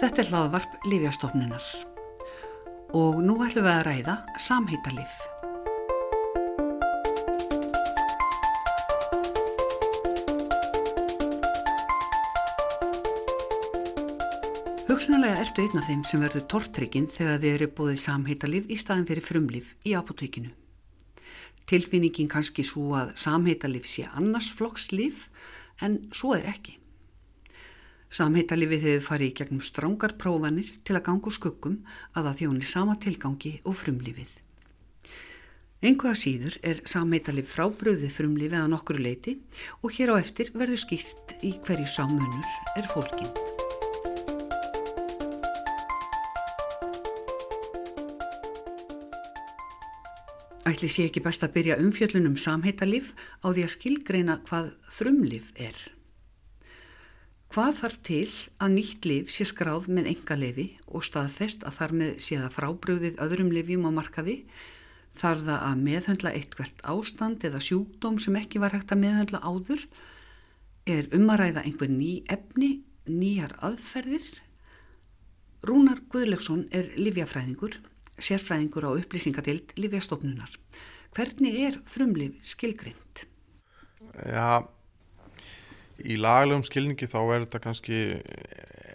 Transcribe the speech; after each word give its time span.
Þetta 0.00 0.22
er 0.22 0.28
hlaðvarp 0.32 0.84
Lífjastofnunar 0.88 1.64
og 2.96 3.18
nú 3.20 3.34
ætlum 3.44 3.66
við 3.66 3.74
að 3.74 3.82
ræða 3.84 4.14
samheitalif. 4.40 5.12
Hugsanlega 14.88 15.36
ertu 15.44 15.66
einn 15.66 15.82
af 15.82 15.92
þeim 15.92 16.08
sem 16.08 16.24
verður 16.24 16.48
tortrygginn 16.48 17.12
þegar 17.12 17.44
þið 17.44 17.52
eru 17.58 17.72
búið 17.76 18.02
samheitalif 18.08 18.72
í 18.72 18.80
staðin 18.80 19.08
fyrir 19.12 19.28
frumlif 19.28 19.74
í 19.84 19.92
apotekinu. 20.00 20.48
Tilfinningin 21.68 22.32
kannski 22.32 22.64
svo 22.64 22.96
að 22.96 23.12
samheitalif 23.20 23.84
sé 23.84 24.08
annars 24.16 24.48
flokks 24.48 24.94
líf 24.96 25.28
en 25.84 26.06
svo 26.08 26.38
er 26.40 26.48
ekki. 26.56 26.79
Samheitalifið 28.10 28.84
hefur 28.88 29.04
farið 29.06 29.28
í 29.30 29.34
gegnum 29.38 29.62
strángar 29.62 30.16
prófanir 30.18 30.66
til 30.82 30.96
að 30.98 31.04
ganga 31.06 31.30
úr 31.30 31.34
skuggum 31.36 31.76
að 32.10 32.24
það 32.26 32.38
þjóni 32.40 32.66
sama 32.66 32.96
tilgangi 32.98 33.52
og 33.62 33.76
frumlifið. 33.78 34.32
Einhvað 35.80 36.16
síður 36.18 36.56
er 36.66 36.80
samheitalif 36.90 37.54
frábröðið 37.54 38.10
frumlifið 38.16 38.58
að 38.58 38.72
nokkuru 38.72 39.04
leiti 39.04 39.36
og 39.80 39.94
hér 39.94 40.10
á 40.12 40.14
eftir 40.18 40.50
verður 40.52 40.82
skýrt 40.82 41.36
í 41.46 41.54
hverju 41.62 41.86
sámunur 41.86 42.50
er 42.76 42.90
fólkinn. 42.90 43.30
Ætli 50.66 50.90
sé 50.90 51.06
ekki 51.06 51.22
best 51.22 51.46
að 51.46 51.54
byrja 51.54 51.78
umfjöllunum 51.78 52.34
samheitalif 52.34 53.14
á 53.46 53.54
því 53.54 53.64
að 53.64 53.74
skilgreina 53.78 54.38
hvað 54.50 54.74
frumlif 54.90 55.54
er. 55.54 55.78
Hvað 57.50 57.72
þarf 57.80 57.96
til 58.06 58.26
að 58.62 58.74
nýtt 58.76 59.06
liv 59.10 59.30
sé 59.34 59.42
skráð 59.48 59.88
með 59.90 60.12
enga 60.12 60.36
lifi 60.38 60.66
og 60.86 61.02
staðfest 61.02 61.64
að 61.66 61.80
þar 61.80 61.94
með 61.98 62.12
sé 62.22 62.36
það 62.38 62.54
frábröðið 62.54 63.18
öðrum 63.24 63.50
livjum 63.50 63.88
á 63.88 63.92
markaði? 63.96 64.36
Þarf 65.18 65.42
það 65.48 65.64
að 65.66 65.82
meðhöndla 65.88 66.32
eitthvert 66.38 66.84
ástand 66.94 67.48
eða 67.50 67.64
sjúkdóm 67.66 68.22
sem 68.22 68.38
ekki 68.38 68.62
var 68.62 68.76
hægt 68.76 68.94
að 68.94 69.02
meðhöndla 69.02 69.42
áður? 69.42 69.82
Er 70.86 71.10
umaræða 71.18 71.66
einhver 71.66 71.90
ný 71.90 72.12
efni, 72.30 72.70
nýjar 73.10 73.58
aðferðir? 73.66 74.30
Rúnar 75.66 76.06
Guðlöksson 76.06 76.68
er 76.70 76.94
livjafræðingur, 77.02 77.80
sérfræðingur 78.14 78.86
á 78.86 78.90
upplýsingadild 78.94 79.74
livjastofnunar. 79.74 80.54
Hvernig 81.18 81.64
er 81.66 81.82
frumliv 81.82 82.38
skilgrind? 82.46 83.26
Já, 84.22 84.70
í 86.04 86.16
laglegum 86.20 86.64
skilningi 86.66 87.08
þá 87.10 87.20
er 87.22 87.44
þetta 87.44 87.62
kannski 87.64 88.00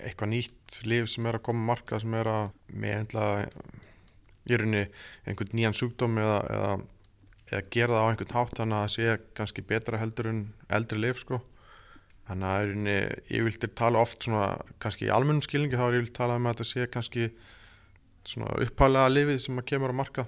eitthvað 0.06 0.32
nýtt 0.32 0.78
liv 0.86 1.10
sem 1.10 1.26
er 1.26 1.40
að 1.40 1.46
koma 1.48 1.72
marka 1.72 2.00
sem 2.02 2.14
er 2.18 2.30
að 2.30 2.46
meðhendla 2.74 3.26
í 4.46 4.60
rauninni 4.60 4.86
einhvern 5.26 5.58
nýjan 5.58 5.78
sjúkdóm 5.78 6.20
eða, 6.22 6.38
eða, 6.54 6.72
eða 7.50 7.64
gera 7.74 7.98
það 7.98 8.06
á 8.06 8.10
einhvern 8.12 8.38
hátt 8.38 8.56
þannig 8.60 8.78
að 8.78 8.86
það 8.86 8.96
sé 8.96 9.18
kannski 9.40 9.66
betra 9.72 10.02
heldur 10.02 10.32
en 10.32 10.42
eldri 10.78 11.02
liv 11.02 11.20
sko. 11.22 11.42
Þannig 12.26 12.50
að 12.50 12.64
rauninni, 12.70 12.96
ég 13.30 13.46
vilti 13.46 13.70
tala 13.78 14.02
oft 14.02 14.26
svona 14.26 14.48
kannski 14.82 15.10
í 15.10 15.14
almennum 15.14 15.46
skilningi 15.46 15.78
þá 15.78 15.86
er 15.88 15.98
ég 16.00 16.06
vilti 16.06 16.18
tala 16.18 16.40
um 16.40 16.48
að 16.50 16.56
þetta 16.56 16.70
sé 16.72 16.88
kannski 16.94 17.28
svona 18.26 18.58
upphælega 18.66 19.12
lifið 19.14 19.44
sem 19.44 19.62
að 19.62 19.68
kemur 19.70 19.94
að 19.94 20.00
marka 20.00 20.26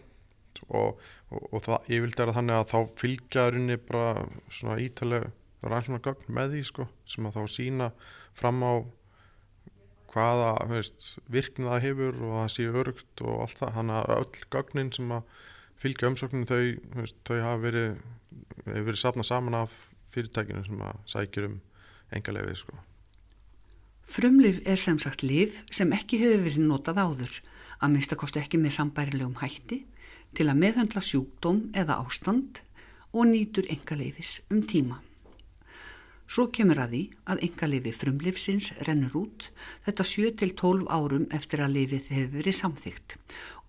og, 0.67 0.99
og, 1.31 1.41
og 1.41 1.63
það, 1.65 1.89
ég 1.93 2.03
vilti 2.05 2.23
að 2.23 2.35
þannig 2.37 2.59
að 2.59 2.69
þá 2.73 2.77
fylgja 3.01 3.47
rauninni 3.49 3.79
bara 3.87 4.11
svona 4.53 4.77
ítalega 5.67 5.75
rannsónagögn 5.75 6.33
með 6.33 6.53
því 6.55 6.63
sko, 6.67 6.87
sem 7.05 7.27
að 7.27 7.37
þá 7.37 7.43
sína 7.51 7.91
fram 8.37 8.63
á 8.63 8.73
hvaða 10.07 10.67
veist, 10.71 11.17
virknið 11.27 11.67
það 11.67 11.83
hefur 11.83 12.19
og 12.23 12.35
það 12.37 12.51
séu 12.53 12.73
örugt 12.73 13.21
og 13.21 13.41
allt 13.43 13.59
það 13.59 13.73
þannig 13.75 13.97
að 13.97 14.13
öll 14.17 14.43
gögnin 14.55 14.91
sem 14.95 15.11
að 15.11 15.23
fylgja 15.77 16.11
umsókninu 16.11 16.47
þau, 16.47 16.61
veist, 16.95 17.17
þau 17.27 17.39
hafa 17.43 17.61
verið, 17.61 17.97
verið 18.65 18.99
sapnað 19.01 19.29
saman 19.29 19.59
af 19.59 19.75
fyrirtækinu 20.13 20.63
sem 20.65 20.85
að 20.87 21.01
sækjur 21.11 21.49
um 21.49 21.57
engalefið 22.15 22.61
sko. 22.63 22.77
Frumlif 24.07 24.61
er 24.63 24.79
sem 24.79 24.97
sagt 25.03 25.25
liv 25.25 25.57
sem 25.69 25.91
ekki 25.91 26.21
hefur 26.21 26.45
verið 26.45 26.69
notað 26.69 27.01
áður 27.03 27.33
að 27.83 27.91
minnstakosti 27.93 28.39
ekki 28.39 28.61
með 28.61 28.77
sambærilegum 28.77 29.35
hætti 29.41 29.83
til 30.37 30.47
að 30.47 30.61
meðhandla 30.63 31.03
sjúkdóm 31.03 31.67
eða 31.75 31.99
ástand 31.99 32.63
og 33.11 33.27
nýtur 33.27 33.67
engalefis 33.73 34.39
um 34.53 34.63
tíma. 34.63 35.01
Svo 36.27 36.49
kemur 36.51 36.81
að 36.83 36.91
því 36.91 37.01
að 37.31 37.41
enga 37.45 37.67
lifi 37.71 37.91
frumlifsins 37.95 38.65
rennur 38.83 39.13
út 39.15 39.45
þetta 39.85 40.05
7-12 40.09 40.89
árum 40.91 41.27
eftir 41.37 41.63
að 41.63 41.77
lifið 41.77 42.09
hefur 42.11 42.33
verið 42.35 42.57
samþygt 42.57 43.15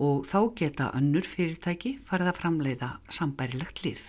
og 0.03 0.27
þá 0.27 0.39
geta 0.59 0.89
önnur 0.99 1.27
fyrirtæki 1.27 1.93
farið 2.09 2.33
að 2.33 2.41
framleiða 2.41 2.89
sambærilegt 3.15 3.85
lif. 3.87 4.03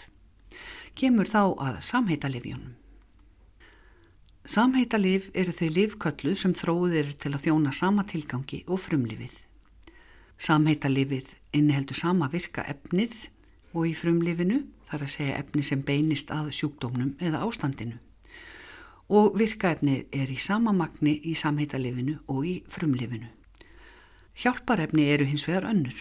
Kemur 0.97 1.29
þá 1.29 1.43
að 1.61 1.77
samheita 1.85 2.33
lifjónum. 2.33 2.73
Samheita 4.49 4.97
lif 4.97 5.29
eru 5.37 5.53
þau 5.53 5.69
lifköllu 5.77 6.33
sem 6.33 6.57
þróið 6.57 6.99
eru 7.03 7.15
til 7.21 7.33
að 7.35 7.45
þjóna 7.45 7.75
sama 7.75 8.07
tilgangi 8.09 8.63
og 8.65 8.81
frumlifið. 8.81 9.35
Samheita 10.41 10.89
lifið 10.89 11.35
inniheldur 11.53 12.01
sama 12.01 12.33
virka 12.33 12.65
efnið 12.65 13.27
og 13.77 13.85
í 13.85 13.93
frumlifinu 13.93 14.63
þar 14.89 15.05
að 15.05 15.17
segja 15.19 15.37
efni 15.37 15.61
sem 15.61 15.85
beinist 15.85 16.33
að 16.33 16.49
sjúkdómnum 16.57 17.13
eða 17.21 17.45
ástandinu 17.45 17.99
og 19.09 19.37
virkaefni 19.39 20.03
er 20.13 20.29
í 20.29 20.37
sama 20.37 20.71
magni 20.75 21.15
í 21.25 21.33
samheitalifinu 21.37 22.19
og 22.29 22.45
í 22.45 22.55
frumlifinu. 22.69 23.29
Hjálparefni 24.39 25.09
eru 25.11 25.25
hins 25.27 25.47
vegar 25.49 25.67
önnur, 25.71 25.97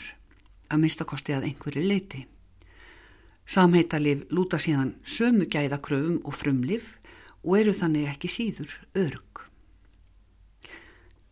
að 0.68 0.82
minnstakosti 0.82 1.34
að 1.34 1.48
einhverju 1.48 1.82
leiti. 1.88 2.26
Samheitalif 3.48 4.26
lúta 4.30 4.60
síðan 4.60 4.92
sömu 5.08 5.48
gæðakröfum 5.48 6.20
og 6.22 6.36
frumlif 6.36 6.98
og 7.42 7.56
eru 7.62 7.72
þannig 7.72 8.10
ekki 8.12 8.28
síður 8.28 8.74
örug. 8.94 9.44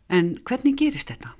En 0.08 0.36
hvernig 0.46 0.78
gerist 0.80 1.12
þetta? 1.12 1.34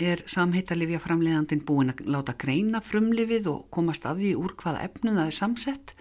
Er 0.00 0.22
samheitalifja 0.30 1.00
framleiðandin 1.02 1.64
búin 1.66 1.90
að 1.90 2.04
láta 2.06 2.36
greina 2.38 2.78
frumlifið 2.84 3.48
og 3.50 3.66
komast 3.74 4.06
að 4.06 4.22
því 4.22 4.34
úr 4.38 4.54
hvaða 4.60 4.84
efnu 4.86 5.16
það 5.16 5.26
er 5.26 5.36
samsett 5.36 5.94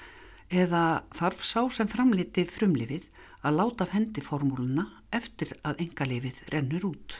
eða 0.49 0.83
þarf 1.17 1.41
sá 1.45 1.61
sem 1.73 1.89
framliti 1.89 2.45
frumlifið 2.47 3.07
að 3.45 3.55
láta 3.55 3.85
af 3.85 3.93
hendi 3.95 4.23
formúluna 4.23 4.85
eftir 5.15 5.55
að 5.67 5.83
engalefið 5.85 6.41
rennur 6.53 6.89
út. 6.91 7.19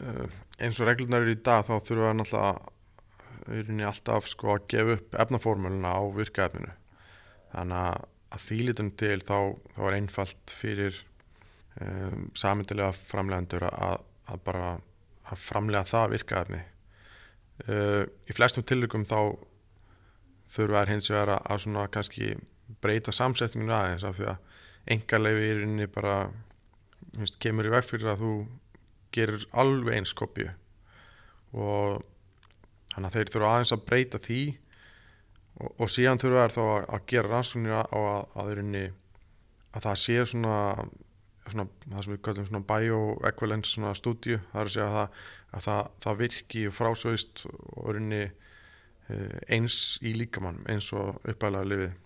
Uh, 0.00 0.26
eins 0.58 0.80
og 0.80 0.88
reglunar 0.88 1.24
eru 1.24 1.36
í 1.36 1.42
dag 1.44 1.64
þá 1.66 1.76
þurfum 1.78 2.08
við 2.08 2.18
náttúrulega 2.20 3.90
alltaf 3.90 4.28
sko, 4.30 4.54
að 4.54 4.66
gefa 4.72 4.96
upp 4.98 5.16
efnaformúluna 5.24 5.94
á 5.96 6.02
virkaefninu. 6.16 6.74
Þannig 7.54 8.04
að 8.34 8.44
þýlitun 8.44 8.92
til 8.98 9.18
þá, 9.22 9.38
þá 9.76 9.80
er 9.86 9.96
einfalt 9.98 10.54
fyrir 10.54 11.00
um, 11.80 12.28
samindilega 12.34 12.94
framlegandur 12.96 13.68
að, 13.68 14.00
að 14.26 14.44
bara 14.46 14.70
að 15.30 15.40
framlega 15.40 15.88
það 15.88 16.16
virkaefni. 16.18 16.62
Uh, 17.68 18.02
í 18.28 18.34
flestum 18.34 18.66
tilökum 18.66 19.06
þá 19.06 19.38
þurfum 20.54 20.74
við 20.74 20.92
hins 20.92 21.10
vegar 21.12 21.36
að, 21.36 21.46
að 21.52 21.62
svona 21.64 21.86
kannski 21.92 22.34
breyta 22.82 23.14
samsetninguna 23.14 23.80
aðeins 23.84 24.06
af 24.08 24.18
því 24.18 24.28
að 24.32 24.52
engarleifi 24.90 25.46
í 25.48 25.54
rauninni 25.60 25.86
bara 25.92 26.16
veist, 27.14 27.38
kemur 27.42 27.68
í 27.68 27.72
veg 27.72 27.86
fyrir 27.86 28.12
að 28.12 28.24
þú 28.24 28.34
gerir 29.14 29.46
alveg 29.62 29.98
eins 29.98 30.12
kopju 30.16 30.50
og 31.54 32.02
þannig 32.94 33.08
að 33.08 33.16
þeir 33.16 33.32
þurfa 33.34 33.52
aðeins 33.52 33.74
að 33.74 33.86
breyta 33.88 34.20
því 34.22 34.42
og, 35.60 35.70
og 35.70 35.90
síðan 35.92 36.20
þurfa 36.22 36.44
þær 36.44 36.56
þá 36.56 36.62
að, 36.64 36.84
að 36.96 37.08
gera 37.12 37.32
rannsóknir 37.32 37.76
á 37.78 37.82
að, 37.84 38.22
að, 38.42 38.62
að 39.74 39.86
það 39.86 40.00
sé 40.02 40.18
svona, 40.30 40.58
svona 41.46 41.66
það 41.84 42.06
sem 42.06 42.14
við 42.14 42.22
kallum 42.28 42.48
svona 42.50 42.64
bioequivalence 42.70 43.94
stúdíu, 44.00 44.40
það 44.52 44.60
er 44.60 44.70
að 44.70 44.74
segja 44.76 44.88
að, 45.04 45.22
að 45.54 45.68
það, 45.68 45.92
það 46.06 46.20
virki 46.24 46.64
frásögist 46.74 47.46
og 47.52 47.88
rauninni 47.88 48.24
eh, 48.26 49.38
eins 49.54 49.78
í 50.02 50.14
líkamann 50.18 50.62
eins 50.70 50.90
og 50.96 51.22
uppæðlega 51.22 51.70
lifið 51.70 52.00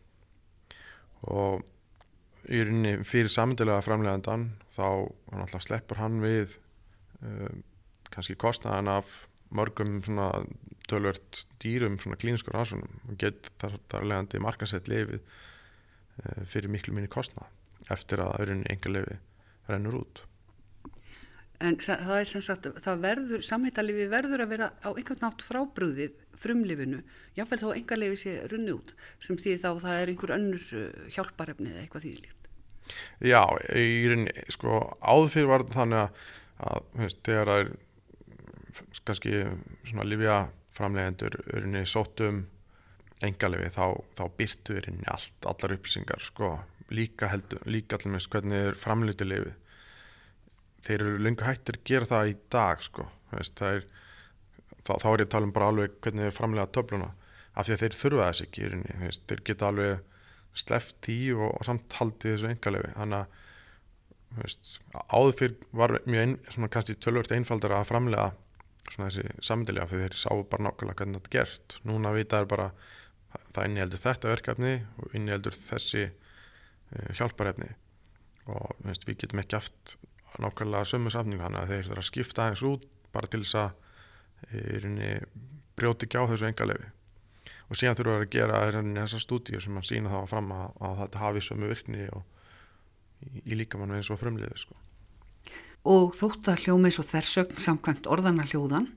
og 1.28 1.66
í 2.48 2.62
rauninni 2.64 3.04
fyrir 3.06 3.32
samandilega 3.32 3.84
framlegandan 3.84 4.48
þá 4.74 5.58
sleppur 5.60 6.00
hann 6.00 6.20
við 6.22 6.56
um, 7.22 7.62
kannski 8.12 8.38
kostnaðan 8.40 8.92
af 8.98 9.24
mörgum 9.54 9.98
svona 10.04 10.30
tölvört 10.88 11.44
dýrum 11.62 11.98
svona 12.00 12.18
klíniskur 12.20 12.56
rannsónum 12.56 13.00
og 13.08 13.20
gett 13.20 13.50
þar, 13.60 13.78
þar 13.92 14.08
legandi 14.12 14.42
markasett 14.44 14.88
lefið 14.88 15.20
uh, 15.20 16.42
fyrir 16.48 16.72
miklu 16.72 16.96
minni 16.96 17.12
kostnað 17.12 17.48
eftir 17.92 18.24
að 18.24 18.36
rauninni 18.42 18.72
enga 18.72 18.96
lefi 18.96 19.20
rennur 19.68 20.02
út 20.02 20.24
En 21.58 21.74
það 21.82 22.12
er 22.14 22.26
sem 22.30 22.42
sagt, 22.46 22.68
það 22.84 23.00
verður, 23.02 23.40
samhættalifi 23.42 24.04
verður 24.12 24.44
að 24.44 24.52
vera 24.52 24.68
á 24.78 24.88
einhvern 24.92 25.24
nátt 25.24 25.42
frábrúðið 25.42 26.12
frumlifinu, 26.38 27.00
jáfnveil 27.34 27.58
þá 27.64 27.70
enga 27.72 27.98
lefi 27.98 28.18
sé 28.20 28.34
runni 28.52 28.76
út, 28.76 28.92
sem 29.18 29.38
því 29.40 29.56
þá 29.64 29.70
það 29.82 30.02
er 30.02 30.12
einhver 30.12 30.34
önnur 30.36 30.68
uh, 30.78 31.08
hjálparefni 31.16 31.72
eða 31.72 31.82
eitthvað 31.82 32.04
því 32.06 32.12
líkt. 32.20 32.37
Já, 33.24 33.42
í 33.74 34.06
rauninni, 34.08 34.34
sko, 34.52 34.80
áður 35.02 35.32
fyrir 35.34 35.50
var 35.52 35.66
þannig 35.74 36.04
að, 36.04 36.22
að 36.68 36.88
veist, 37.02 37.20
þegar 37.26 37.52
það 37.52 37.62
er 37.64 37.74
kannski 39.08 39.34
svona 39.88 40.06
livja 40.06 40.38
framlegendur 40.78 41.38
örinni 41.54 41.84
sótum 41.88 42.44
engalefi 43.24 43.70
þá, 43.74 43.86
þá 44.18 44.24
byrtu 44.38 44.76
örinni 44.78 45.08
allt, 45.10 45.38
allar 45.50 45.74
upplýsingar 45.74 46.22
sko, 46.22 46.52
líka 46.94 47.30
heldur, 47.32 47.62
líka 47.66 47.98
allir 47.98 48.14
með 48.14 48.28
hvernig 48.32 48.68
er 48.68 48.78
framleitulefi 48.78 49.54
þeir 50.86 51.04
eru 51.04 51.22
lengur 51.24 51.48
hættir 51.48 51.80
að 51.80 51.88
gera 51.90 52.10
það 52.12 52.30
í 52.30 52.36
dag 52.54 52.84
sko, 52.84 53.08
veist, 53.32 53.62
er, 53.64 53.82
þá, 54.86 54.92
þá 54.94 55.08
er 55.10 55.24
ég 55.24 55.26
að 55.26 55.32
tala 55.34 55.48
um 55.48 55.56
bara 55.56 55.72
alveg 55.72 55.96
hvernig 56.04 56.28
þeir 56.28 56.36
framlega 56.38 56.72
töfluna 56.76 57.10
af 57.58 57.66
því 57.66 57.74
að 57.74 57.82
þeir 57.82 57.98
þurfa 58.02 58.28
þess 58.28 58.44
ekki 58.46 58.66
örinni, 58.68 58.98
veist, 59.02 59.24
þeir 59.26 59.44
geta 59.50 59.72
alveg 59.72 60.04
sleft 60.56 61.08
í 61.12 61.18
og, 61.34 61.50
og 61.52 61.66
samt 61.66 61.94
haldið 61.98 62.34
þessu 62.34 62.50
engalefi 62.52 62.94
þannig 62.96 63.22
að 63.22 63.38
veist, 64.36 64.74
áður 65.08 65.36
fyrr 65.38 65.56
var 65.80 65.96
mjög 66.04 66.24
ein, 66.24 66.36
svona 66.52 66.70
kannski 66.72 66.98
tölvört 67.00 67.34
einfaldar 67.34 67.74
að 67.78 67.88
framlega 67.90 68.28
svona 68.88 69.08
þessi 69.08 69.44
samtilega 69.44 69.88
fyrir 69.90 70.08
þeir 70.08 70.20
sáu 70.22 70.44
bara 70.48 70.66
nákvæmlega 70.68 71.00
hvernig 71.02 71.20
þetta 71.20 71.30
er 71.30 71.36
gert. 71.36 71.76
Núna 71.88 72.12
vita 72.16 72.40
er 72.40 72.48
bara 72.48 72.68
það 73.54 73.68
inni 73.68 73.82
heldur 73.82 74.02
þetta 74.02 74.32
verkefni 74.32 74.74
og 74.96 75.16
inni 75.18 75.34
heldur 75.34 75.56
þessi 75.56 76.04
uh, 76.08 77.10
hjálparefni. 77.18 77.68
Og 78.48 78.78
veist, 78.86 79.04
við 79.08 79.22
getum 79.24 79.42
ekki 79.42 79.58
aft 79.58 79.96
nákvæmlega 80.40 80.88
sömu 80.88 81.12
samningu 81.12 81.44
þannig 81.44 81.64
að 81.64 81.74
þeir 81.74 81.88
þurfa 81.90 82.04
að 82.04 82.10
skipta 82.10 82.46
aðeins 82.46 82.64
út 82.68 82.88
bara 83.12 83.30
til 83.32 83.42
þess 83.44 83.60
að 83.64 83.84
brjóti 85.78 86.06
ekki 86.06 86.20
á 86.20 86.28
þessu 86.30 86.46
engalefi 86.46 86.92
og 87.68 87.76
síðan 87.76 87.98
þurfa 87.98 88.16
að 88.22 88.30
gera 88.32 88.60
þessar 88.72 89.22
stúdíu 89.22 89.60
sem 89.60 89.76
að 89.76 89.88
sína 89.90 90.12
það 90.12 90.28
fram 90.32 90.52
að, 90.56 90.68
að 90.88 90.98
þetta 91.02 91.22
hafi 91.24 91.44
sömu 91.44 91.70
virkni 91.70 92.08
og 92.16 92.22
í, 93.24 93.42
í 93.44 93.58
líkamann 93.60 93.96
eins 93.98 94.10
og 94.12 94.20
frumliði 94.20 94.60
sko. 94.62 94.78
Og 95.88 96.16
þótt 96.18 96.50
að 96.52 96.64
hljómi 96.66 96.90
svo 96.92 97.04
þversögn 97.06 97.60
samkvæmt 97.60 98.08
orðana 98.10 98.46
hljóðan 98.48 98.88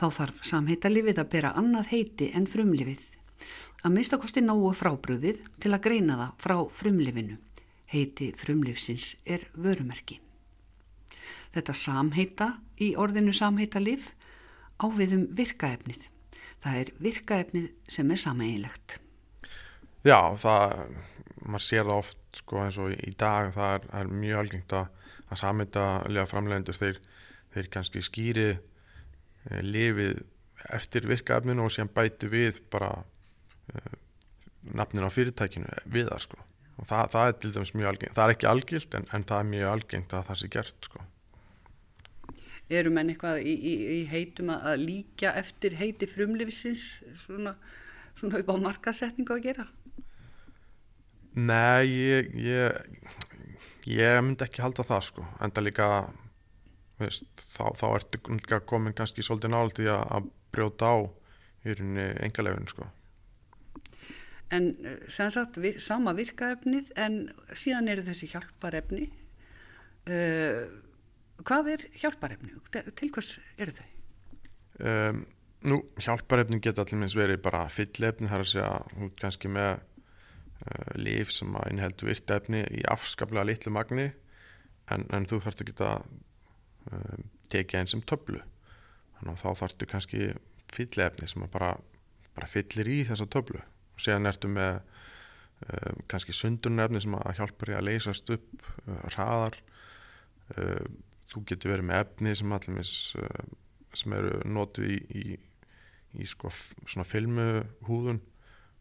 þá 0.00 0.06
þarf 0.16 0.44
samheitalífið 0.48 1.20
að 1.22 1.32
bera 1.34 1.54
annað 1.58 1.92
heiti 1.92 2.30
en 2.36 2.48
frumlifið. 2.50 3.02
Að 3.82 3.96
minnstakosti 3.96 4.42
nógu 4.44 4.70
frábröðið 4.78 5.42
til 5.60 5.72
að 5.74 5.82
greina 5.86 6.18
það 6.20 6.44
frá 6.44 6.56
frumlifinu. 6.78 7.38
Heiti 7.92 8.30
frumlifsins 8.38 9.16
er 9.26 9.44
vörumerki. 9.58 10.20
Þetta 11.52 11.74
samheita 11.76 12.48
í 12.80 12.94
orðinu 12.96 13.34
samheitalíf 13.36 14.12
áviðum 14.80 15.26
virkaefnið. 15.36 16.11
Það 16.62 16.80
er 16.80 16.90
virkaefnið 17.02 17.70
sem 17.90 18.10
er 18.14 18.20
sameinlegt. 18.22 18.98
Já, 20.06 20.18
það, 20.42 20.84
maður 21.46 21.64
sér 21.64 21.86
það 21.86 21.96
oft 21.96 22.20
sko 22.38 22.60
eins 22.62 22.78
og 22.82 22.92
í 22.94 23.14
dag 23.18 23.50
það 23.54 23.74
er, 23.76 23.88
er 24.00 24.12
mjög 24.22 24.42
algengt 24.42 24.76
að, 24.78 25.16
að 25.28 25.40
samita 25.42 25.86
lega 26.08 26.28
framlegendur 26.30 26.78
þeir, 26.78 27.00
þeir 27.54 27.70
kannski 27.76 28.02
skýri 28.04 28.48
e, 28.52 28.58
lifið 29.62 30.22
eftir 30.74 31.08
virkaefninu 31.10 31.66
og 31.66 31.74
síðan 31.74 31.92
bæti 31.94 32.30
við 32.32 32.62
bara 32.72 32.92
e, 33.70 33.82
nafnin 34.78 35.06
á 35.06 35.10
fyrirtækinu 35.12 35.82
við 35.90 36.10
það 36.10 36.24
sko 36.26 36.42
og 36.42 36.88
það, 36.88 37.08
það 37.14 37.28
er 37.28 37.38
til 37.38 37.52
dæmis 37.54 37.74
mjög 37.76 37.90
algengt, 37.92 38.16
það 38.16 38.24
er 38.24 38.34
ekki 38.36 38.50
algilt 38.50 38.94
en, 38.98 39.08
en 39.12 39.26
það 39.28 39.42
er 39.42 39.50
mjög 39.50 39.72
algengt 39.72 40.14
að 40.16 40.28
það 40.30 40.40
sé 40.40 40.52
gert 40.56 40.88
sko 40.88 41.06
Eru 42.70 42.92
menn 42.94 43.10
eitthvað 43.12 43.42
í, 43.42 43.52
í, 43.52 43.74
í 43.98 44.00
heitum 44.10 44.52
að 44.54 44.84
líka 44.84 45.34
eftir 45.38 45.76
heiti 45.80 46.06
frumlifisins 46.08 47.02
svona, 47.24 47.56
svona 48.18 48.40
upp 48.40 48.52
á 48.54 48.56
markasetningu 48.68 49.34
að 49.34 49.46
gera? 49.48 49.66
Nei, 51.32 51.88
ég, 51.88 52.32
ég, 52.36 52.96
ég 53.88 54.18
myndi 54.22 54.44
ekki 54.46 54.62
halda 54.62 54.84
það 54.84 55.06
sko, 55.08 55.26
enda 55.40 55.64
líka 55.64 55.88
veist, 57.00 57.28
þá, 57.40 57.64
þá 57.76 57.86
ertu 57.96 58.22
komin 58.68 58.96
kannski 58.96 59.24
svolítið 59.24 59.54
nált 59.54 59.80
í 59.82 59.88
að 59.90 60.28
brjóta 60.52 60.92
á 60.92 60.96
í 61.64 61.76
rauninni 61.76 62.08
engalefinu 62.26 62.70
sko. 62.70 62.88
En 64.52 64.68
eh, 64.84 65.00
sem 65.12 65.32
sagt, 65.32 65.58
vir, 65.62 65.80
sama 65.80 66.14
virkaefnið 66.16 66.92
en 67.00 67.18
síðan 67.56 67.88
eru 67.92 68.04
þessi 68.06 68.28
hjálparefni. 68.34 69.08
Uh, 70.02 70.66
hvað 71.46 71.70
er 71.74 71.86
hjálparefni? 72.02 72.54
Til 72.72 73.10
hvers 73.12 73.36
eru 73.60 73.74
þau? 73.76 73.88
Um, 74.82 75.22
nú, 75.68 75.78
hjálparefni 76.00 76.60
geta 76.62 76.84
allir 76.84 77.00
minnst 77.02 77.18
verið 77.18 77.42
bara 77.44 77.66
fyllefni 77.70 78.30
þar 78.30 78.44
að 78.44 78.50
segja, 78.50 78.70
hún 78.96 79.12
kannski 79.18 79.50
með 79.52 79.74
uh, 79.76 80.94
líf 80.98 81.32
sem 81.34 81.52
að 81.58 81.70
innheldu 81.74 82.08
virtefni 82.08 82.64
í 82.72 82.82
afskaplega 82.90 83.46
litlu 83.48 83.74
magni 83.74 84.08
en, 84.90 85.06
en 85.14 85.28
þú 85.28 85.42
þarfst 85.44 85.62
að 85.64 85.70
geta 85.70 85.92
uh, 86.00 87.22
tekið 87.52 87.80
einn 87.80 87.92
sem 87.92 88.04
töflu 88.08 88.40
þannig 89.18 89.34
að 89.36 89.44
þá 89.44 89.62
þarfstu 89.62 89.90
kannski 89.92 90.32
fyllefni 90.72 91.30
sem 91.30 91.46
að 91.46 91.54
bara, 91.54 91.72
bara 92.32 92.50
fyllir 92.50 92.90
í 92.90 92.98
þessa 93.10 93.28
töflu 93.30 93.60
og 93.62 94.02
séðan 94.02 94.32
ertu 94.32 94.50
með 94.50 94.80
uh, 94.80 95.94
kannski 96.10 96.34
sundunefni 96.36 97.04
sem 97.04 97.16
að 97.20 97.38
hjálpar 97.38 97.74
í 97.74 97.78
að 97.78 97.88
leysast 97.90 98.34
upp 98.34 98.68
hraðar 99.12 99.60
þú 101.32 101.44
getur 101.48 101.74
verið 101.74 101.88
með 101.88 102.04
efni 102.04 102.34
sem 102.38 102.52
allir 102.56 102.92
sem 103.92 104.14
eru 104.16 104.40
nótu 104.48 104.84
í, 104.88 104.98
í, 105.16 105.24
í 106.20 106.28
sko, 106.28 106.50
svona 106.86 107.06
filmuhúðun. 107.08 108.20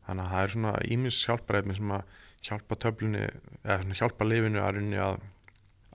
Þannig 0.08 0.26
að 0.26 0.32
það 0.34 0.44
er 0.44 0.54
svona 0.56 0.74
ímis 0.92 1.20
hjálparæfni 1.28 1.78
sem 1.78 1.94
að 1.96 2.16
hjálpa 2.48 2.78
töflunni 2.82 3.26
eða 3.62 3.98
hjálpa 4.00 4.28
lifinu 4.28 4.62
að, 4.64 4.80
að, 4.98 5.26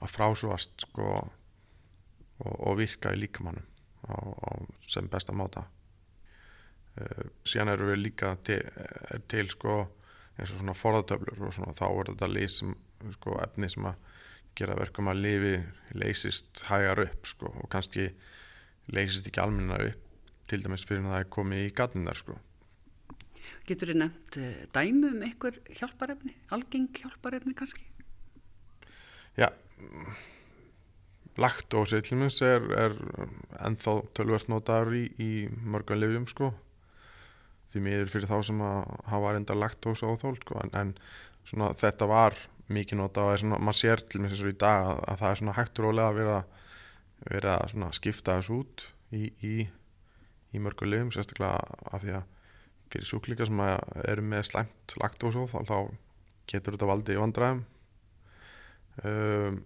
að 0.04 0.12
frásúast 0.12 0.86
sko, 0.86 1.08
og, 1.16 2.52
og 2.54 2.76
virka 2.80 3.14
í 3.14 3.22
líkamannum 3.24 3.66
sem 4.86 5.08
besta 5.10 5.34
máta. 5.34 5.64
Uh, 6.96 7.26
síðan 7.44 7.74
eru 7.74 7.90
við 7.90 7.98
líka 8.04 8.36
til, 8.46 8.60
til 9.28 9.50
sko, 9.52 9.80
eins 10.36 10.52
og 10.52 10.60
svona 10.60 10.76
forðatöflur 10.76 11.48
og 11.48 11.56
svona, 11.56 11.74
þá 11.76 11.86
er 11.88 12.12
þetta 12.12 12.28
lísum 12.30 12.76
sko, 13.16 13.36
efni 13.42 13.68
sem 13.72 13.88
að 13.90 14.14
gera 14.56 14.76
verkum 14.78 15.10
að 15.12 15.22
lifi 15.24 15.54
leysist 15.96 16.64
hægar 16.70 17.04
upp 17.06 17.28
sko, 17.28 17.52
og 17.52 17.70
kannski 17.72 18.10
leysist 18.92 19.28
ekki 19.28 19.42
almenna 19.42 19.78
upp 19.90 20.02
til 20.50 20.62
dæmis 20.62 20.84
fyrir 20.86 21.04
að 21.04 21.12
það 21.12 21.24
er 21.24 21.32
komið 21.36 21.64
í 21.66 21.72
gatnindar 21.76 22.20
sko 22.20 22.38
Getur 23.66 23.92
þið 23.92 24.00
nefnt 24.00 24.38
eh, 24.42 24.62
dæmu 24.74 25.10
um 25.12 25.20
einhver 25.22 25.58
hjálparefni, 25.78 26.32
algeng 26.54 26.88
hjálparefni 26.98 27.54
kannski? 27.54 27.84
Já, 29.38 29.50
laktósi 31.36 32.00
til 32.02 32.18
minns 32.20 32.40
er, 32.44 32.64
er 32.72 32.96
ennþá 33.66 33.98
tölvert 34.16 34.48
notaður 34.50 34.96
í, 34.96 35.04
í 35.20 35.30
mörgum 35.66 36.00
lifjum 36.00 36.26
sko 36.30 36.52
því 37.72 37.82
miður 37.84 38.12
fyrir 38.12 38.30
þá 38.30 38.36
sem 38.48 38.62
að 38.64 38.92
hafa 39.12 39.32
enda 39.36 39.56
laktósa 39.58 40.10
óþól 40.10 40.36
sko 40.40 40.60
en, 40.62 40.72
en 40.80 40.92
svona, 41.46 41.72
þetta 41.76 42.08
var 42.10 42.38
mikið 42.72 43.00
notað 43.00 43.32
og 43.32 43.40
svona, 43.42 43.58
maður 43.62 43.78
sér 43.80 44.02
til 44.02 44.20
minns 44.20 44.34
eins 44.34 44.44
og 44.44 44.52
í 44.52 44.58
dag 44.58 44.88
að, 44.90 45.02
að 45.12 45.20
það 45.20 45.32
er 45.32 45.40
svona 45.40 45.56
hægt 45.56 45.82
rólega 45.82 46.08
að 46.10 46.18
vera, 46.20 46.38
vera 47.30 47.58
að 47.62 47.92
skipta 47.98 48.38
þessu 48.38 48.56
út 48.60 48.86
í, 49.14 49.28
í, 49.46 49.54
í 50.50 50.62
mörgum 50.62 50.90
lifjum 50.90 51.12
sérstaklega 51.14 51.78
af 51.92 52.02
því 52.02 52.16
að 52.18 52.26
fyrir 52.90 53.08
sjúklíka 53.10 53.46
sem 53.46 53.62
eru 54.06 54.24
með 54.26 54.44
slæmt 54.50 54.96
laktósóð 55.02 55.54
þá 55.68 55.78
getur 56.46 56.76
þetta 56.76 56.90
valdið 56.90 57.16
í 57.16 57.22
vandræðum. 57.22 57.62
Um, 59.06 59.56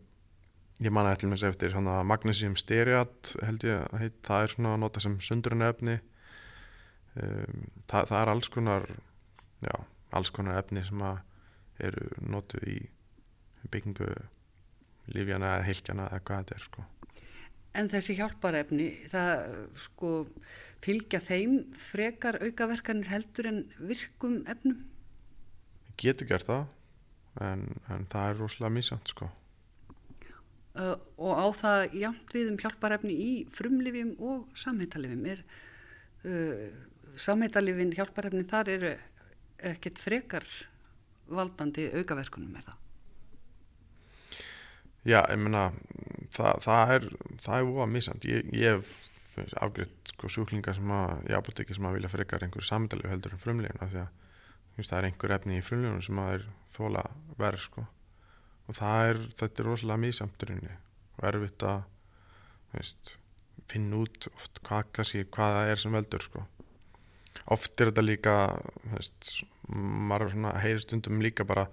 ég 0.80 0.92
manna 0.94 1.12
eftir 1.14 1.30
með 1.30 1.44
eftir 1.50 1.76
magnesium 2.08 2.56
steariat 2.58 3.34
held 3.44 3.66
ég 3.68 3.84
að 3.84 4.00
heit, 4.00 4.16
það 4.26 4.44
er 4.44 4.54
svona 4.54 4.72
að 4.74 4.80
nota 4.82 5.02
sem 5.04 5.18
sundurinn 5.22 5.66
efni 5.68 5.98
um, 7.20 7.66
það, 7.84 8.08
það 8.10 8.16
er 8.20 8.32
alls 8.32 8.50
konar 8.50 8.88
já, 9.62 9.74
alls 10.16 10.32
konar 10.34 10.58
efni 10.58 10.82
sem 10.86 11.04
eru 11.88 12.08
notu 12.30 12.60
í 12.66 12.78
byggingu 13.70 14.08
lífjana 15.10 15.56
eða 15.56 15.68
heilkjana 15.68 16.08
eða 16.10 16.24
hvað 16.24 16.42
þetta 16.42 16.58
er 16.58 16.66
sko 16.68 16.86
En 17.78 17.86
þessi 17.90 18.16
hjálparefni, 18.18 18.88
það 19.10 19.42
sko 19.78 20.12
fylgja 20.82 21.20
þeim 21.22 21.60
frekar 21.90 22.40
aukaverkanir 22.42 23.10
heldur 23.12 23.46
en 23.50 23.60
virkum 23.78 24.40
efnum? 24.50 24.80
Getur 26.00 26.26
gert 26.32 26.48
það, 26.48 26.64
en, 27.46 27.62
en 27.92 28.08
það 28.10 28.32
er 28.32 28.40
rosalega 28.40 28.74
mísant 28.74 29.12
sko. 29.12 29.28
Uh, 30.70 30.96
og 31.18 31.34
á 31.34 31.46
það 31.58 31.96
jæmt 31.98 32.34
við 32.34 32.50
um 32.52 32.58
hjálparefni 32.62 33.14
í 33.14 33.30
frumlifjum 33.54 34.12
og 34.32 34.50
samhættalifjum. 34.58 35.24
Er 35.30 35.44
uh, 36.26 36.66
samhættalifin, 37.18 37.94
hjálparefni, 37.94 38.46
þar 38.50 38.74
eru 38.74 38.92
ekkert 39.70 40.02
frekar 40.02 40.46
valdandi 41.30 41.88
aukaverkunum 42.00 42.56
er 42.58 42.66
það? 42.68 42.78
Já, 45.08 45.20
ég 45.22 45.38
menna 45.40 45.70
það, 46.34 46.64
það 46.66 46.94
er 46.96 47.06
það 47.46 47.54
er 47.56 47.70
óa 47.70 47.86
misand 47.88 48.26
ég, 48.28 48.50
ég 48.52 48.76
hef 48.76 49.54
afgriðt 49.62 50.12
sko 50.12 50.28
sjúklingar 50.28 50.76
sem 50.76 50.90
að 50.92 51.30
í 51.30 51.36
apotekki 51.38 51.76
sem 51.76 51.86
að 51.88 51.96
vilja 51.96 52.10
frekar 52.12 52.44
einhverju 52.44 52.68
samtalið 52.68 53.12
heldur 53.14 53.36
en 53.36 53.40
frumlegin 53.40 53.80
af 53.80 53.94
því 53.94 54.02
að 54.02 54.84
það 54.90 54.98
er 54.98 55.08
einhver 55.08 55.34
efni 55.36 55.56
í 55.56 55.64
frumleginum 55.64 56.04
sem 56.04 56.20
að 56.20 56.34
er 56.34 56.44
þóla 56.76 57.06
verð 57.40 57.64
sko 57.64 57.86
og 58.70 58.76
það 58.78 59.08
er, 59.08 59.22
þetta 59.40 59.62
er 59.62 59.68
rosalega 59.70 60.02
mísamturinni 60.04 60.74
og 61.16 61.24
erfitt 61.30 61.64
að 61.66 61.80
veist, 62.74 63.14
finna 63.70 64.02
út 64.04 64.28
oft 64.34 64.60
hvað, 64.66 64.92
hvað 64.94 65.56
það 65.56 65.72
er 65.72 65.82
sem 65.82 65.96
veldur 65.96 66.26
sko. 66.26 66.44
Oft 67.46 67.80
er 67.80 67.90
þetta 67.90 68.04
líka 68.04 68.34
veist, 68.92 69.32
maður 69.70 70.34
heyri 70.60 70.82
stundum 70.82 71.22
líka 71.22 71.46
bara 71.48 71.68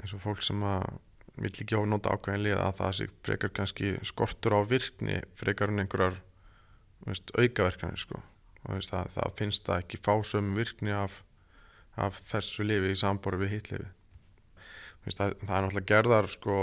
eins 0.00 0.14
og 0.16 0.22
fólk 0.24 0.42
sem 0.44 0.62
að 0.64 0.88
vill 1.40 1.52
ekki 1.52 1.78
ofnóta 1.78 2.12
ákveðin 2.12 2.44
lið 2.44 2.58
að 2.60 2.74
það 2.80 2.96
sé 2.98 3.06
frekar 3.26 3.54
kannski 3.56 3.92
skortur 4.06 4.58
á 4.58 4.60
virkni 4.68 5.20
frekar 5.38 5.72
en 5.72 5.84
einhverjar 5.84 6.18
veist, 7.06 7.32
aukaverkanir 7.36 8.00
sko. 8.00 8.20
og 8.66 8.74
veist, 8.74 8.92
það, 8.92 9.12
það 9.16 9.36
finnst 9.38 9.66
það 9.68 9.84
ekki 9.84 10.02
fásum 10.04 10.52
virkni 10.58 10.92
af, 10.92 11.22
af 11.96 12.20
þessu 12.32 12.66
lifi 12.66 12.92
í 12.92 13.00
sambóri 13.00 13.40
við 13.44 13.54
hitlifi 13.56 13.88
það, 15.06 15.36
það 15.46 15.54
er 15.56 15.64
náttúrulega 15.64 15.92
gerðar 15.94 16.28
sko, 16.34 16.56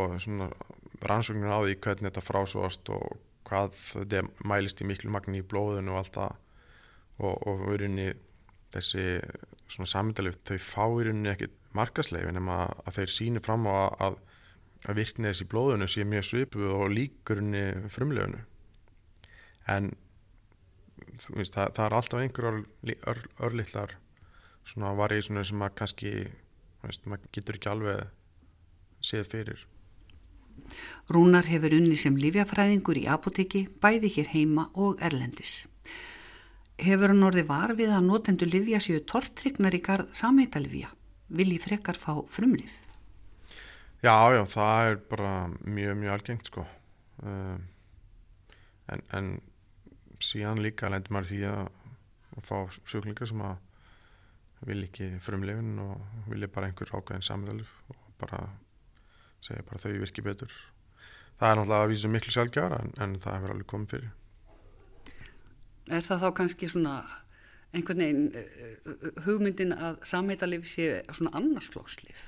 rannsóknir 1.07 1.53
á 1.53 1.59
því 1.63 1.77
hvernig 1.85 2.11
þetta 2.11 2.25
frásóast 2.25 2.93
og 2.93 3.17
hvað 3.47 3.73
þetta 3.79 4.25
mælist 4.49 4.83
í 4.83 4.89
miklu 4.89 5.13
magni 5.13 5.41
í 5.41 5.47
blóðun 5.47 5.89
og 5.93 6.01
allt 6.01 6.19
það 6.19 6.35
og, 7.17 7.35
og 7.47 7.63
verðinni 7.65 8.11
þessi 8.73 9.05
svona 9.67 9.89
samindalif 9.89 10.39
þau 10.47 10.57
fá 10.61 10.83
í 10.85 11.07
rauninni 11.07 11.31
ekkit 11.33 11.55
markasleif 11.77 12.27
en 12.29 12.49
að 12.51 12.97
þeir 12.97 13.13
síni 13.13 13.43
fram 13.43 13.67
á 13.69 13.91
að, 14.07 14.17
að 14.87 14.99
virkni 15.01 15.29
þessi 15.29 15.47
blóðunu 15.51 15.87
sé 15.91 16.05
mjög 16.07 16.27
svipu 16.27 16.67
og 16.73 16.91
líkurunni 16.93 17.63
frumlegunu 17.93 18.43
en 19.67 19.91
veist, 21.35 21.55
það, 21.55 21.73
það 21.77 21.85
er 21.85 21.95
alltaf 21.99 22.21
einhver 22.21 22.49
ör, 22.51 22.59
ör, 23.11 23.23
örlittlar 23.49 23.95
svona 24.67 24.93
vargi 24.97 25.23
sem 25.27 25.63
að 25.63 25.73
kannski 25.79 26.13
veist, 26.83 27.07
maður 27.07 27.33
getur 27.35 27.59
ekki 27.59 27.73
alveg 27.73 28.05
séð 29.03 29.33
fyrir 29.33 29.65
Rúnar 31.13 31.45
hefur 31.47 31.75
unni 31.77 31.95
sem 31.99 32.15
livjafræðingur 32.17 32.97
í 32.99 33.05
apoteki, 33.13 33.67
bæði 33.81 34.09
hér 34.17 34.31
heima 34.33 34.63
og 34.73 35.03
erlendis. 35.05 35.67
Hefur 36.77 37.09
hann 37.09 37.25
orðið 37.25 37.47
var 37.49 37.73
við 37.77 37.93
að 37.95 38.05
notendu 38.05 38.47
livja 38.49 38.79
séu 38.83 39.01
tortryknar 39.09 39.73
í 39.73 39.81
garð 39.81 40.11
samheitalivja? 40.17 40.91
Vil 41.33 41.49
ég 41.55 41.63
frekar 41.63 41.97
fá 41.97 42.13
frumlif? 42.29 42.71
Já, 44.05 44.13
já, 44.35 44.43
það 44.45 44.91
er 44.91 44.99
bara 45.09 45.31
mjög, 45.65 45.95
mjög 45.97 46.13
algengt 46.13 46.51
sko. 46.51 46.65
Um, 47.25 47.63
en, 48.93 49.01
en 49.17 49.31
síðan 50.23 50.61
líka 50.61 50.91
lendur 50.93 51.15
maður 51.15 51.31
því 51.31 51.41
að, 51.49 51.71
fá 52.45 52.57
sjúklingar 52.85 53.29
sem 53.29 53.41
að 53.41 53.57
vil 54.67 54.83
ekki 54.85 55.09
frumlifin 55.21 55.77
og 55.81 56.29
vilja 56.29 56.49
bara 56.53 56.69
einhver 56.69 56.93
ákveðin 56.93 57.25
samheitalif 57.25 57.73
og 57.89 57.97
bara 58.21 58.43
segja 59.45 59.65
bara 59.65 59.81
þau 59.81 59.99
virki 60.01 60.23
betur 60.25 60.53
það 61.37 61.49
er 61.49 61.59
náttúrulega 61.59 61.83
að 61.85 61.91
vísa 61.91 62.11
miklu 62.13 62.33
sjálfgjara 62.33 62.79
en, 62.81 62.93
en 63.03 63.17
það 63.21 63.37
hefur 63.37 63.53
alveg 63.53 63.69
komið 63.73 63.93
fyrir 63.93 64.09
Er 65.87 66.03
það 66.03 66.23
þá 66.25 66.29
kannski 66.41 66.69
svona 66.71 66.97
einhvern 67.75 68.03
veginn 68.03 68.27
uh, 68.35 69.07
hugmyndin 69.25 69.75
að 69.75 70.01
samheitalif 70.07 70.67
sé 70.69 71.01
svona 71.11 71.33
annarsflókslif 71.39 72.25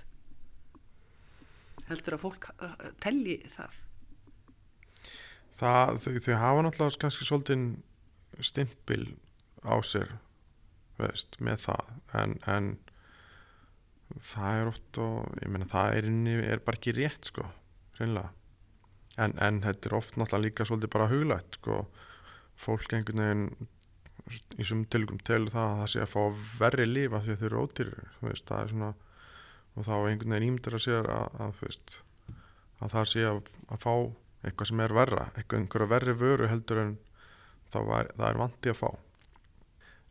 heldur 1.90 2.18
að 2.18 2.24
fólk 2.24 2.50
uh, 2.60 2.76
telli 3.02 3.40
það? 3.56 3.78
Það, 5.60 6.00
þau, 6.04 6.12
þau 6.24 6.36
hafa 6.40 6.66
náttúrulega 6.66 7.02
kannski 7.04 7.28
svolítið 7.28 8.44
stimpil 8.46 9.04
á 9.66 9.76
sér 9.84 10.14
veist, 11.00 11.36
með 11.44 11.66
það. 11.66 11.90
En, 12.16 12.36
en 12.48 12.70
það 14.24 14.60
er 14.60 14.70
oft 14.72 15.00
og 15.04 15.40
ég 15.44 15.52
meina 15.52 15.68
það 15.70 15.96
er, 15.98 16.10
inni, 16.12 16.36
er 16.42 16.64
bara 16.64 16.80
ekki 16.80 16.96
rétt 16.98 17.30
sko 17.30 17.46
reynlega 18.00 18.32
en, 19.20 19.36
en 19.44 19.60
þetta 19.64 19.90
er 19.90 19.98
oft 19.98 20.18
náttúrulega 20.18 20.48
líka 20.48 20.68
svolítið 20.68 20.94
bara 20.96 21.10
huglætt 21.12 21.60
sko 21.60 21.82
fólk 22.60 22.94
einhvern 22.94 23.24
veginn 23.24 23.70
í 24.62 24.66
svum 24.68 24.84
tilgum 24.92 25.20
telur 25.26 25.54
það 25.54 25.70
að 25.72 25.80
það 25.80 25.92
sé 25.94 26.02
að 26.04 26.12
fá 26.12 26.22
verri 26.60 26.86
lífa 26.90 27.24
því 27.24 27.34
að 27.34 27.40
þau 27.42 27.48
eru 27.50 27.64
veist, 28.22 28.46
það 28.50 28.62
er 28.62 28.72
svona 28.74 28.92
og 29.76 29.88
þá 29.88 29.96
einhvern 29.98 30.36
veginn 30.36 30.48
ímyndir 30.50 30.78
að 30.78 30.86
sé 30.86 30.98
að, 31.00 31.10
að, 31.40 31.54
veist, 31.64 31.98
að 32.84 32.96
það 32.96 33.10
sé 33.14 33.26
að, 33.30 33.42
að 33.70 33.84
fá 33.86 33.94
eitthvað 34.46 34.70
sem 34.70 34.84
er 34.86 34.96
verra 34.96 35.26
eitthvað 35.34 35.64
einhverja 35.64 35.92
verri 35.96 36.16
vöru 36.20 36.50
heldur 36.52 36.84
en 36.84 36.96
var, 37.74 38.12
það 38.16 38.28
er 38.30 38.40
vandi 38.44 38.74
að 38.74 38.80
fá 38.80 38.90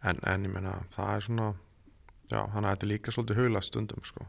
en, 0.09 0.21
en 0.23 0.47
ég 0.47 0.52
meina 0.52 0.75
það 0.95 1.14
er 1.14 1.26
svona 1.28 1.49
Já, 2.28 2.43
þannig 2.52 2.67
að 2.67 2.75
þetta 2.75 2.85
er 2.85 2.90
líka 2.93 3.14
svolítið 3.14 3.40
haula 3.40 3.62
stundum 3.64 4.05
sko. 4.05 4.26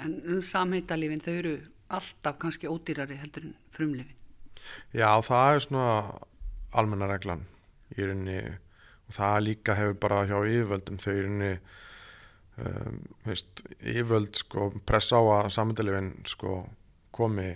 En 0.00 0.16
um 0.32 0.40
samheitalífin 0.44 1.20
þau 1.20 1.34
eru 1.34 1.52
alltaf 1.92 2.38
kannski 2.40 2.70
ódýrari 2.70 3.18
heldur 3.20 3.50
en 3.50 3.54
frumlifin? 3.74 4.16
Já, 4.96 5.10
það 5.24 5.54
er 5.54 5.64
svona 5.66 5.86
almenna 6.78 7.08
reglan 7.10 7.46
í 7.96 8.04
rauninni 8.04 8.40
og 8.46 9.14
það 9.16 9.38
líka 9.46 9.76
hefur 9.78 9.96
bara 10.02 10.24
hjá 10.28 10.36
yfirvöldum 10.38 11.00
þau 11.02 11.12
í 11.12 11.22
rauninni 11.24 11.52
um, 12.62 13.00
veist, 13.26 13.64
yfirvöld 13.80 14.38
sko 14.38 14.70
pressa 14.86 15.18
á 15.18 15.22
að 15.40 15.50
samheitalífin 15.56 16.12
sko 16.30 16.60
komi 17.14 17.50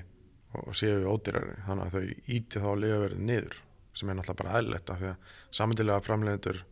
og 0.54 0.74
séu 0.76 1.06
ódýrari 1.10 1.56
þannig 1.66 1.86
að 1.86 1.96
þau 1.96 2.34
íti 2.36 2.62
þá 2.62 2.70
verið 2.74 3.18
niður 3.22 3.58
sem 3.94 4.10
er 4.10 4.18
náttúrulega 4.18 4.40
bara 4.42 4.54
aðlægt 4.58 4.90
af 4.90 5.00
því 5.00 5.10
að 5.10 5.34
samheitalífa 5.58 6.06
framleiðendur 6.08 6.62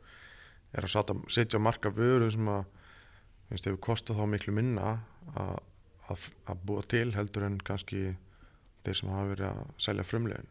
er 0.73 0.87
að 0.87 0.95
sata, 0.95 1.17
setja 1.31 1.61
marga 1.63 1.93
vöru 1.95 2.31
sem 2.33 2.49
að 2.51 2.65
finnst 3.53 3.69
hefur 3.69 3.83
kostið 3.85 4.19
þá 4.19 4.27
miklu 4.33 4.55
minna 4.57 4.95
að, 5.37 5.57
að, 6.11 6.27
að 6.49 6.67
búa 6.67 6.85
til 6.89 7.09
heldur 7.15 7.47
en 7.47 7.59
kannski 7.63 8.15
þeir 8.83 8.99
sem 8.99 9.13
hafa 9.13 9.31
verið 9.35 9.49
að 9.51 9.63
selja 9.87 10.07
frumlegin. 10.09 10.49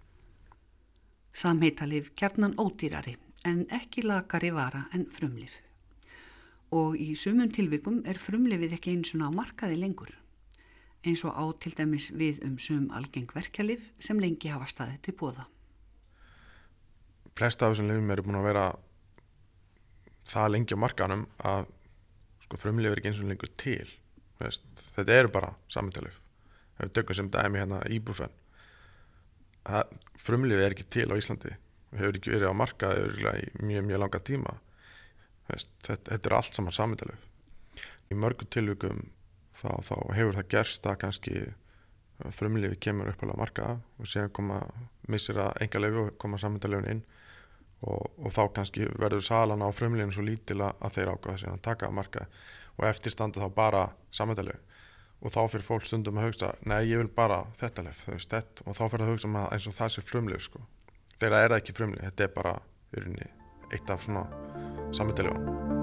Samheitalif 1.34 2.12
kjarnan 2.20 2.58
ódýrari 2.60 3.16
en 3.48 3.66
ekki 3.72 4.04
lakari 4.06 4.52
vara 4.54 4.86
en 4.94 5.06
frumlif. 5.10 5.60
Og 6.72 6.96
í 7.00 7.14
sumum 7.20 7.52
tilvikum 7.52 8.02
er 8.08 8.20
frumlifið 8.20 8.76
ekki 8.78 8.96
eins 8.96 9.14
og 9.16 9.24
ná 9.24 9.30
markaði 9.36 9.80
lengur 9.80 10.12
eins 11.02 11.24
og 11.26 11.34
á 11.34 11.46
til 11.58 11.74
dæmis 11.78 12.12
við 12.14 12.44
um 12.46 12.58
sum 12.62 12.90
algeng 12.94 13.32
verkjalif 13.34 13.88
sem 14.00 14.20
lengi 14.22 14.52
hafa 14.54 14.68
staðið 14.70 15.02
til 15.08 15.16
bóða. 15.18 15.48
Flesta 17.36 17.66
af 17.66 17.74
þessum 17.74 17.90
lifum 17.90 18.12
eru 18.14 18.26
búin 18.28 18.38
að 18.38 18.48
vera 18.52 18.66
það 20.30 20.52
lengi 20.54 20.78
á 20.78 20.84
markanum 20.84 21.26
að 21.40 21.72
sko, 22.46 22.60
frumlif 22.60 22.92
er 22.92 23.02
ekki 23.02 23.12
eins 23.12 23.24
og 23.24 23.32
lengur 23.32 23.54
til 23.58 23.88
þetta 24.42 25.16
eru 25.16 25.32
bara 25.34 25.54
samtalið 25.72 26.14
ef 26.14 26.86
við 26.86 26.94
tökum 26.98 27.18
sem 27.18 27.32
dæmi 27.34 27.62
hérna 27.62 27.82
íbúfen 27.94 28.34
frumlifið 30.22 30.66
er 30.66 30.76
ekki 30.76 30.88
til 30.90 31.10
á 31.12 31.16
Íslandi. 31.20 31.56
Við 31.92 32.04
hefur 32.04 32.20
ekki 32.20 32.34
verið 32.34 32.54
á 32.54 32.62
markaði 32.62 33.42
í 33.42 33.66
mjög 33.68 33.88
mjög 33.90 34.02
langa 34.04 34.22
tíma. 34.26 34.56
Veist, 35.50 35.72
þetta, 35.84 36.14
þetta 36.14 36.30
er 36.30 36.38
allt 36.38 36.58
saman 36.58 36.76
samtalið 36.76 37.28
í 38.12 38.18
mörgum 38.20 38.50
tilvíkum 38.52 39.02
þá, 39.56 39.72
þá 39.88 39.96
hefur 40.18 40.38
það 40.38 40.52
gerst 40.52 40.88
að 40.88 41.00
kannski 41.06 41.36
frumlifið 42.38 42.80
kemur 42.86 43.10
upp 43.10 43.24
á 43.26 43.40
markaða 43.40 43.78
og 43.98 44.10
séðan 44.10 44.34
koma 44.36 44.60
missir 45.10 45.40
að 45.42 45.58
enga 45.66 45.82
lefi 45.82 46.02
og 46.04 46.12
koma 46.22 46.40
samtalið 46.42 46.90
inn. 46.94 47.04
Og, 47.82 48.02
og 48.22 48.30
þá 48.30 48.44
kannski 48.54 48.86
verður 49.02 49.24
salan 49.26 49.64
á 49.66 49.70
frumleginu 49.74 50.14
svo 50.14 50.26
lítil 50.28 50.60
að 50.62 50.92
þeir 50.94 51.16
ákvæða 51.16 51.40
síðan 51.42 51.56
að 51.58 51.64
taka 51.66 51.88
að 51.88 51.96
marka 51.98 52.28
og 52.78 52.84
eftir 52.86 53.14
standa 53.16 53.42
þá 53.42 53.56
bara 53.56 53.88
samhættalegu 54.14 54.60
og 55.22 55.34
þá 55.34 55.42
fyrir 55.54 55.66
fólk 55.66 55.86
stundum 55.86 56.18
að 56.18 56.30
hugsa 56.30 56.54
nei 56.66 56.82
ég 56.90 57.02
vil 57.02 57.12
bara 57.14 57.44
þetta 57.60 57.86
lef 57.88 58.06
og 58.10 58.78
þá 58.78 58.84
fyrir 58.90 59.06
að 59.06 59.12
hugsa 59.14 59.48
eins 59.52 59.68
og 59.70 59.78
það 59.78 59.94
sé 59.96 60.06
frumleg 60.06 60.42
sko. 60.42 60.64
þeirra 61.20 61.44
er 61.44 61.54
það 61.54 61.60
ekki 61.62 61.78
frumleg 61.78 62.08
þetta 62.10 62.28
er 62.28 62.34
bara 62.36 62.56
eitt 63.72 63.94
af 63.94 64.04
svona 64.04 64.26
samhættalegu 64.92 65.80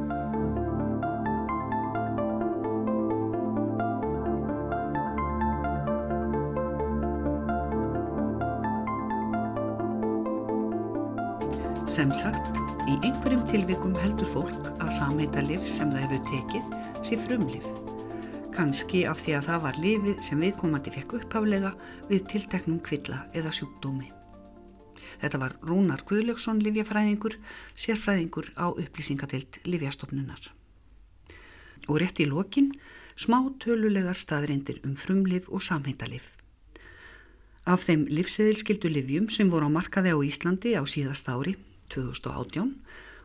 Sem 11.88 12.12
sagt, 12.14 12.58
í 12.86 12.94
einhverjum 13.00 13.40
tilvikum 13.50 13.96
heldur 13.98 14.28
fólk 14.30 14.68
að 14.76 14.92
samheita 15.00 15.42
liv 15.42 15.64
sem 15.66 15.90
það 15.90 16.04
hefur 16.04 16.20
tekið 16.28 16.76
sé 17.08 17.16
frumliv. 17.18 17.64
Kanski 18.58 19.04
af 19.06 19.20
því 19.22 19.36
að 19.38 19.44
það 19.46 19.60
var 19.62 19.76
lifið 19.78 20.22
sem 20.26 20.40
viðkomandi 20.42 20.90
fekk 20.90 21.12
upphaflega 21.20 21.68
við 22.08 22.24
tilteknum 22.32 22.80
kvilla 22.82 23.20
eða 23.30 23.52
sjúkdómi. 23.54 24.08
Þetta 25.20 25.38
var 25.38 25.54
Rúnar 25.62 26.02
Guðlöksson 26.08 26.58
livjafræðingur, 26.66 27.36
sérfræðingur 27.78 28.50
á 28.58 28.66
upplýsingatilt 28.74 29.60
livjastofnunar. 29.62 30.50
Og 31.86 32.00
rétt 32.02 32.18
í 32.18 32.26
lokin 32.26 32.72
smá 33.14 33.38
tölulegar 33.62 34.18
staðrindir 34.18 34.82
um 34.82 34.98
frumliv 34.98 35.46
og 35.54 35.62
samheitalif. 35.62 36.26
Af 37.62 37.86
þeim 37.86 38.08
livseðilskildu 38.10 38.90
livjum 38.90 39.30
sem 39.30 39.54
voru 39.54 39.70
á 39.70 39.76
markaði 39.78 40.10
á 40.10 40.18
Íslandi 40.18 40.74
á 40.74 40.82
síðast 40.82 41.30
ári 41.30 41.54
2018 41.94 42.74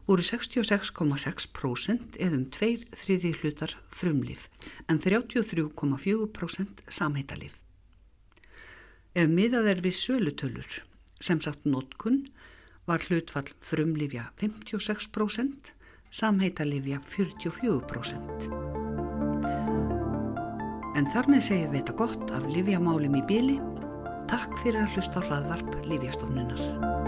voru 0.07 0.23
66,6% 0.25 2.17
eða 2.19 2.35
um 2.37 2.47
tveir 2.51 2.85
þriði 3.03 3.33
hlutar 3.41 3.75
frumlif 3.87 4.49
en 4.91 4.99
33,4% 4.99 6.87
samheitalif. 6.89 7.53
Ef 9.13 9.29
miðað 9.29 9.69
er 9.75 9.83
við 9.85 9.95
sölutölur 9.99 10.81
sem 11.23 11.39
sagt 11.41 11.63
nótkunn, 11.69 12.27
var 12.85 13.03
hlutfall 13.07 13.47
frumlifja 13.63 14.27
56%, 14.41 15.71
samheitalifja 16.11 16.99
44%. 17.07 18.49
En 20.93 21.07
þar 21.09 21.31
með 21.31 21.45
segjum 21.47 21.71
við 21.71 21.79
þetta 21.79 21.95
gott 22.03 22.35
af 22.35 22.49
livjamálum 22.51 23.15
í 23.17 23.23
bíli. 23.29 23.57
Takk 24.29 24.59
fyrir 24.61 24.83
að 24.83 24.97
hlusta 24.97 25.23
á 25.23 25.25
hlaðvarp 25.25 25.79
Livjastofnunar. 25.87 27.02